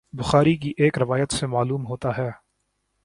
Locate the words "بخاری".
0.13-0.55